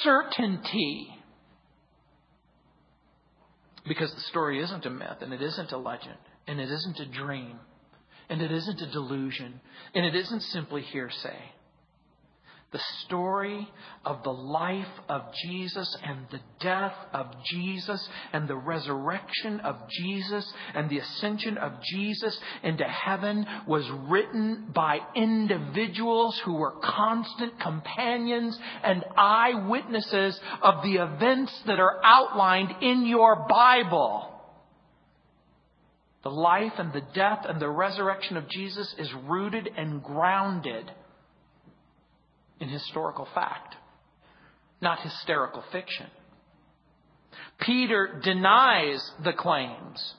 [0.03, 1.09] certainty?
[3.87, 6.17] Because the story isn't a myth, and it isn't a legend,
[6.47, 7.61] and it isn't a dream,
[8.31, 9.61] and it isn't a delusion,
[9.95, 11.39] and it isn't simply hearsay
[12.75, 13.69] the story
[14.05, 20.53] of the life of Jesus and the death of Jesus and the resurrection of Jesus
[20.75, 28.59] and the ascension of Jesus into heaven was written by individuals who were constant companions
[28.83, 34.33] and eyewitnesses of the events that are outlined in your Bible.
[36.25, 40.91] The life and the death and the resurrection of Jesus is rooted and grounded
[42.65, 43.77] in historical fact,
[44.81, 46.07] not hysterical fiction.
[47.61, 50.15] Peter denies the claims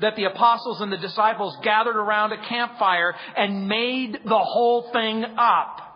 [0.00, 5.24] that the apostles and the disciples gathered around a campfire and made the whole thing
[5.36, 5.89] up.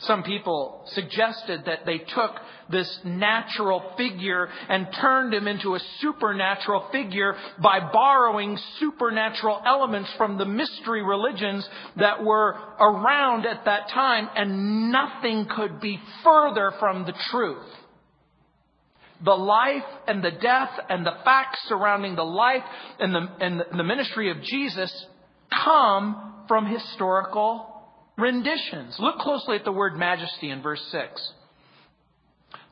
[0.00, 2.30] Some people suggested that they took
[2.70, 10.38] this natural figure and turned him into a supernatural figure by borrowing supernatural elements from
[10.38, 17.04] the mystery religions that were around at that time, and nothing could be further from
[17.04, 17.66] the truth.
[19.24, 22.62] The life and the death and the facts surrounding the life
[23.00, 25.06] and the, and the ministry of Jesus
[25.64, 27.77] come from historical
[28.18, 28.96] renditions.
[28.98, 31.32] Look closely at the word majesty in verse 6.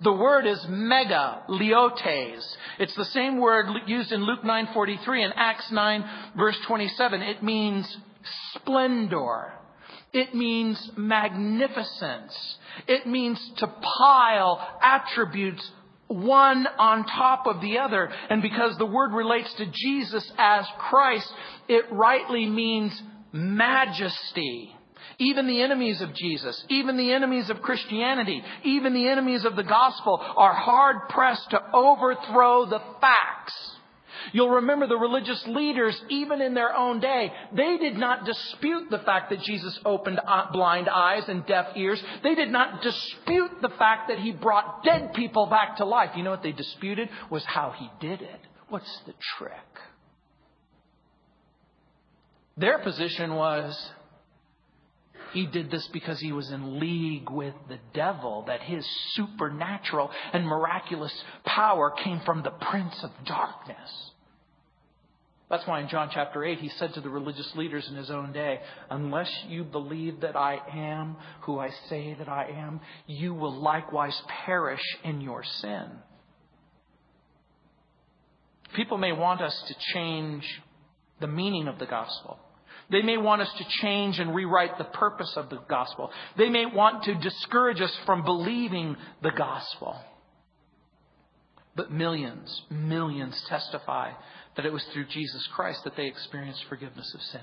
[0.02, 2.44] The word is megaleiotes.
[2.78, 6.04] It's the same word used in Luke 9:43 and Acts 9
[6.36, 7.22] verse 27.
[7.22, 7.96] It means
[8.54, 9.52] splendor.
[10.12, 12.58] It means magnificence.
[12.86, 15.70] It means to pile attributes
[16.08, 18.10] one on top of the other.
[18.30, 21.30] And because the word relates to Jesus as Christ,
[21.68, 23.00] it rightly means
[23.32, 24.75] majesty.
[25.18, 29.64] Even the enemies of Jesus, even the enemies of Christianity, even the enemies of the
[29.64, 33.54] gospel are hard pressed to overthrow the facts.
[34.32, 38.98] You'll remember the religious leaders, even in their own day, they did not dispute the
[38.98, 40.20] fact that Jesus opened
[40.52, 42.02] blind eyes and deaf ears.
[42.22, 46.10] They did not dispute the fact that he brought dead people back to life.
[46.16, 47.08] You know what they disputed?
[47.30, 48.40] Was how he did it.
[48.68, 49.52] What's the trick?
[52.56, 53.90] Their position was
[55.36, 60.46] he did this because he was in league with the devil, that his supernatural and
[60.46, 61.12] miraculous
[61.44, 64.10] power came from the prince of darkness.
[65.50, 68.32] That's why in John chapter 8, he said to the religious leaders in his own
[68.32, 73.60] day, Unless you believe that I am who I say that I am, you will
[73.60, 75.84] likewise perish in your sin.
[78.74, 80.62] People may want us to change
[81.20, 82.38] the meaning of the gospel.
[82.90, 86.10] They may want us to change and rewrite the purpose of the gospel.
[86.36, 89.96] They may want to discourage us from believing the gospel.
[91.74, 94.12] But millions, millions testify
[94.56, 97.42] that it was through Jesus Christ that they experienced forgiveness of sin,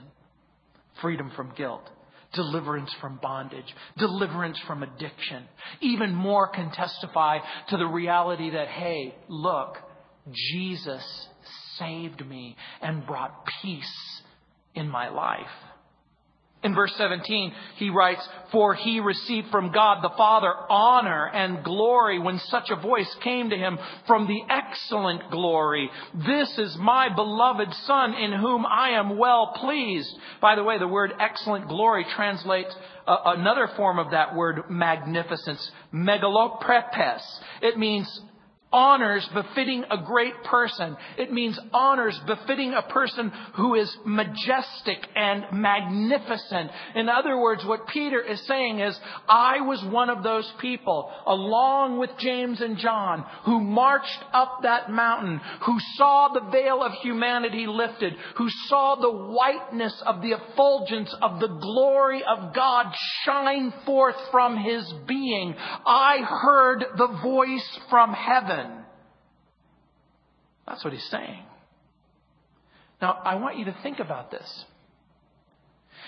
[1.02, 1.88] freedom from guilt,
[2.34, 5.44] deliverance from bondage, deliverance from addiction.
[5.82, 7.40] Even more can testify
[7.70, 9.78] to the reality that, hey, look,
[10.34, 11.28] Jesus
[11.78, 14.22] saved me and brought peace
[14.76, 15.48] in my life.
[16.64, 22.20] In verse 17, he writes, For he received from God the Father honor and glory
[22.20, 25.90] when such a voice came to him from the excellent glory.
[26.26, 30.10] This is my beloved Son in whom I am well pleased.
[30.42, 32.74] By the way, the word excellent glory translates
[33.06, 37.24] uh, another form of that word magnificence, megaloprepes.
[37.62, 38.08] It means
[38.74, 40.98] honors befitting a great person.
[41.18, 46.72] It means honors befitting a person who is majestic and magnificent.
[46.96, 49.00] In other words, what Peter is saying is,
[49.30, 54.90] I was one of those people, along with James and John, who marched up that
[54.90, 61.16] mountain, who saw the veil of humanity lifted, who saw the whiteness of the effulgence
[61.22, 62.88] of the glory of God
[63.24, 65.54] shine forth from his being.
[65.86, 68.63] I heard the voice from heaven.
[70.68, 71.44] That's what he's saying.
[73.02, 74.66] Now, I want you to think about this.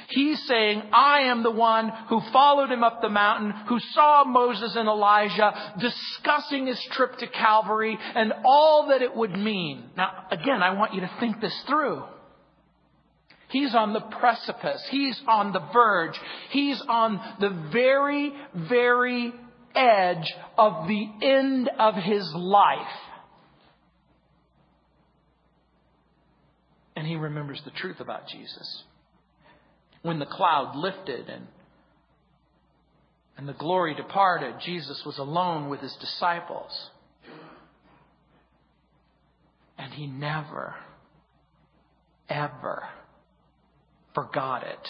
[0.09, 4.75] He's saying, I am the one who followed him up the mountain, who saw Moses
[4.75, 9.89] and Elijah discussing his trip to Calvary and all that it would mean.
[9.97, 12.03] Now, again, I want you to think this through.
[13.49, 14.85] He's on the precipice.
[14.89, 16.19] He's on the verge.
[16.49, 19.33] He's on the very, very
[19.73, 22.87] edge of the end of his life.
[26.95, 28.83] And he remembers the truth about Jesus.
[30.01, 31.47] When the cloud lifted and,
[33.37, 36.71] and the glory departed, Jesus was alone with his disciples.
[39.77, 40.75] And he never,
[42.29, 42.83] ever
[44.13, 44.87] forgot it.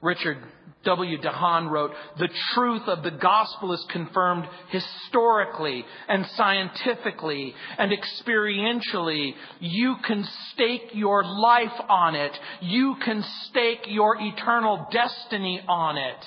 [0.00, 0.38] Richard
[0.84, 1.18] W.
[1.18, 9.32] DeHaan wrote, The truth of the gospel is confirmed historically and scientifically and experientially.
[9.60, 12.32] You can stake your life on it.
[12.60, 16.24] You can stake your eternal destiny on it.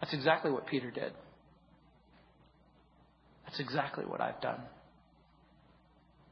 [0.00, 1.12] That's exactly what Peter did.
[3.44, 4.60] That's exactly what I've done.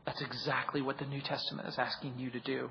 [0.07, 2.71] That's exactly what the New Testament is asking you to do.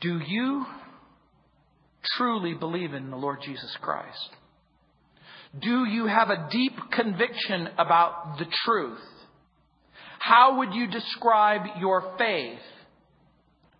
[0.00, 0.64] Do you
[2.16, 4.30] truly believe in the Lord Jesus Christ?
[5.60, 9.00] Do you have a deep conviction about the truth?
[10.18, 12.60] How would you describe your faith?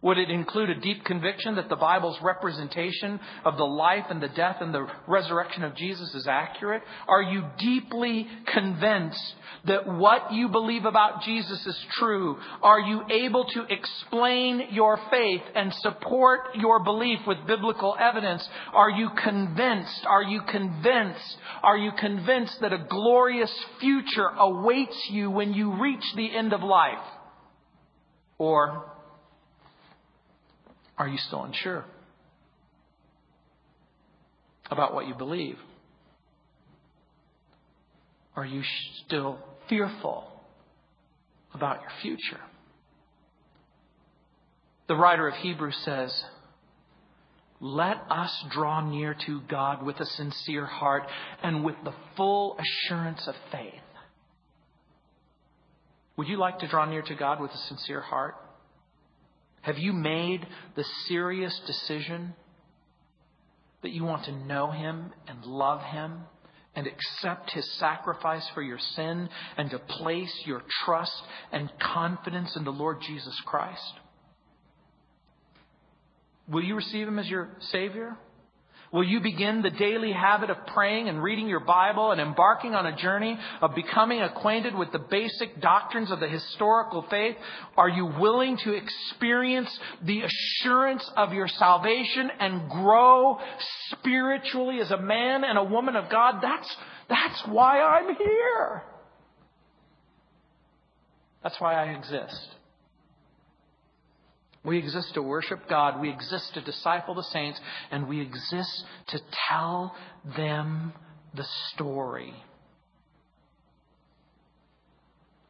[0.03, 4.29] Would it include a deep conviction that the Bible's representation of the life and the
[4.29, 6.83] death and the resurrection of Jesus is accurate?
[7.07, 9.35] Are you deeply convinced
[9.67, 12.39] that what you believe about Jesus is true?
[12.63, 18.49] Are you able to explain your faith and support your belief with biblical evidence?
[18.73, 20.07] Are you convinced?
[20.07, 21.37] Are you convinced?
[21.63, 26.63] Are you convinced that a glorious future awaits you when you reach the end of
[26.63, 27.05] life?
[28.39, 28.90] Or
[31.01, 31.87] are you still unsure
[34.71, 35.57] about what you believe?
[38.37, 38.63] Are you
[39.07, 40.31] still fearful
[41.55, 42.41] about your future?
[44.89, 46.13] The writer of Hebrews says,
[47.61, 51.05] let us draw near to God with a sincere heart
[51.43, 53.73] and with the full assurance of faith.
[56.19, 58.35] Would you like to draw near to God with a sincere heart?
[59.63, 62.35] Have you made the serious decision
[63.83, 66.21] that you want to know Him and love Him
[66.75, 72.65] and accept His sacrifice for your sin and to place your trust and confidence in
[72.65, 73.93] the Lord Jesus Christ?
[76.49, 78.17] Will you receive Him as your Savior?
[78.93, 82.87] Will you begin the daily habit of praying and reading your Bible and embarking on
[82.87, 87.37] a journey of becoming acquainted with the basic doctrines of the historical faith?
[87.77, 89.71] Are you willing to experience
[90.05, 93.39] the assurance of your salvation and grow
[93.91, 96.41] spiritually as a man and a woman of God?
[96.43, 96.77] That's,
[97.09, 98.83] that's why I'm here.
[101.45, 102.49] That's why I exist.
[104.65, 106.01] We exist to worship God.
[106.01, 107.59] We exist to disciple the saints.
[107.91, 109.95] And we exist to tell
[110.37, 110.93] them
[111.35, 112.35] the story.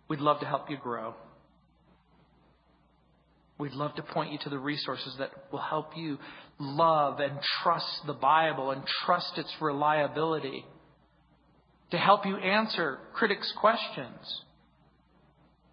[0.09, 1.15] We'd love to help you grow.
[3.59, 6.19] We'd love to point you to the resources that will help you
[6.59, 10.65] love and trust the Bible and trust its reliability.
[11.91, 14.43] to help you answer critics' questions.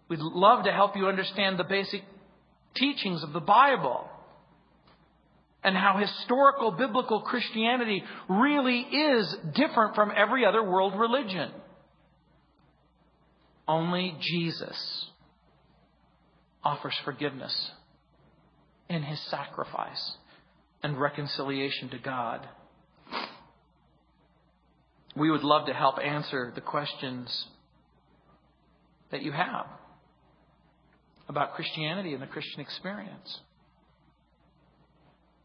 [0.08, 2.02] We'd love to help you understand the basic
[2.74, 4.08] teachings of the Bible
[5.64, 11.50] and how historical biblical Christianity really is different from every other world religion.
[13.66, 15.06] Only Jesus
[16.64, 17.70] offers forgiveness
[18.88, 20.16] in his sacrifice
[20.82, 22.46] and reconciliation to God.
[25.16, 27.46] We would love to help answer the questions
[29.10, 29.66] that you have
[31.28, 33.40] about Christianity and the Christian experience.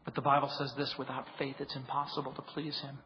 [0.04, 2.98] But the Bible says this without faith, it's impossible to please Him.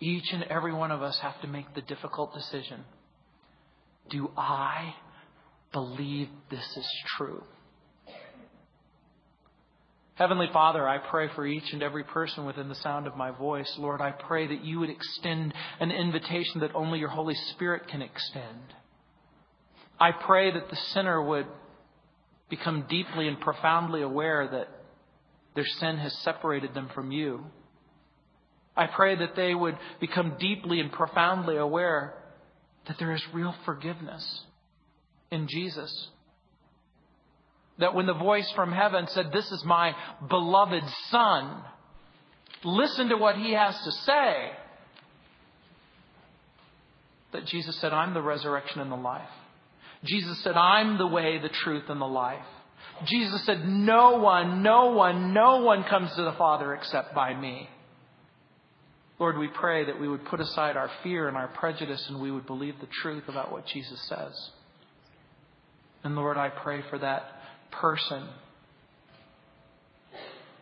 [0.00, 2.84] Each and every one of us have to make the difficult decision
[4.10, 4.94] Do I
[5.72, 7.42] believe this is true?
[10.14, 13.72] Heavenly Father, I pray for each and every person within the sound of my voice.
[13.78, 18.02] Lord, I pray that you would extend an invitation that only your Holy Spirit can
[18.02, 18.74] extend.
[20.00, 21.46] I pray that the sinner would
[22.48, 24.68] become deeply and profoundly aware that
[25.54, 27.44] their sin has separated them from you.
[28.76, 32.14] I pray that they would become deeply and profoundly aware
[32.86, 34.42] that there is real forgiveness
[35.30, 36.08] in Jesus.
[37.78, 39.94] That when the voice from heaven said, This is my
[40.28, 41.62] beloved Son,
[42.64, 44.50] listen to what he has to say.
[47.32, 49.28] That Jesus said, I'm the resurrection and the life.
[50.04, 52.44] Jesus said, I'm the way, the truth, and the life.
[53.04, 57.68] Jesus said, No one, no one, no one comes to the Father except by me.
[59.18, 62.30] Lord, we pray that we would put aside our fear and our prejudice and we
[62.30, 64.50] would believe the truth about what Jesus says.
[66.02, 67.24] And Lord, I pray for that
[67.70, 68.26] person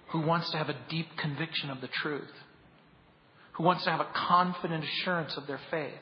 [0.09, 2.33] who wants to have a deep conviction of the truth,
[3.53, 5.93] who wants to have a confident assurance of their faith,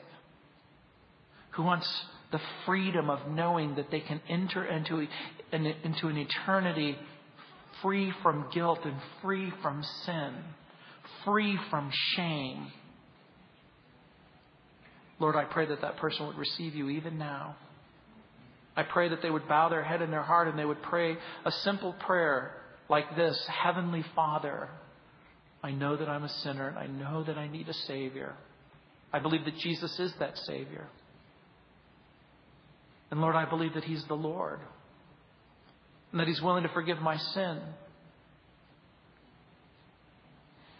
[1.51, 1.87] who wants
[2.31, 5.07] the freedom of knowing that they can enter into,
[5.51, 6.97] an, into an eternity
[7.81, 10.33] free from guilt and free from sin,
[11.23, 12.67] free from shame.
[15.19, 17.55] Lord, I pray that that person would receive you even now.
[18.75, 21.17] I pray that they would bow their head in their heart and they would pray
[21.45, 22.51] a simple prayer
[22.89, 24.69] like this Heavenly Father,
[25.63, 28.35] I know that I'm a sinner and I know that I need a Savior.
[29.11, 30.87] I believe that Jesus is that Savior.
[33.11, 34.59] And Lord, I believe that He's the Lord
[36.11, 37.59] and that He's willing to forgive my sin.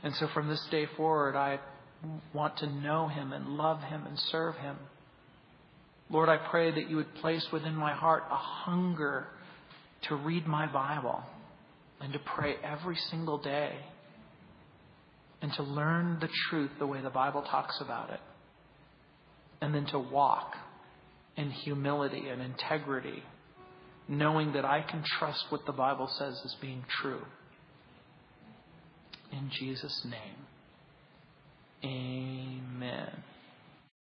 [0.04, 1.60] And so from this day forward, I
[2.34, 4.78] want to know Him and love Him and serve Him.
[6.10, 9.28] Lord, I pray that you would place within my heart a hunger
[10.04, 11.22] to read my Bible
[12.00, 13.74] and to pray every single day
[15.42, 18.20] and to learn the truth the way the Bible talks about it
[19.62, 20.56] and then to walk
[21.38, 23.24] in humility and integrity,
[24.08, 27.22] knowing that I can trust what the Bible says as being true.
[29.32, 30.48] In Jesus' name,
[31.84, 33.24] amen.